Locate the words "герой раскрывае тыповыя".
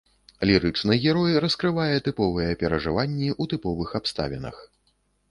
1.01-2.55